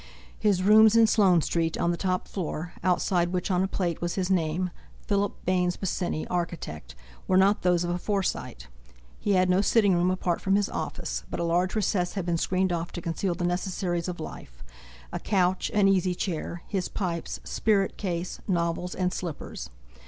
[0.39, 4.15] His rooms in Sloane Street, on the top floor, outside which, on a plate, was
[4.15, 4.71] his name,
[5.05, 6.95] "Philip Baynes Bosinney, Architect,"
[7.27, 8.65] were not those of a Forsyte.
[9.19, 12.37] He had no sitting room apart from his office, but a large recess had been
[12.37, 17.95] screened off to conceal the necessaries of life—a couch, an easy chair, his pipes, spirit
[17.95, 19.69] case, novels and slippers.